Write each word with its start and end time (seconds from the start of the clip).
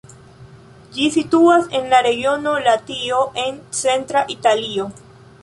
Ĝi 0.95 1.09
situas 1.15 1.67
en 1.79 1.85
la 1.91 1.99
regiono 2.07 2.55
Latio 2.69 3.21
en 3.45 3.61
centra 3.83 4.27
Italio. 4.39 4.91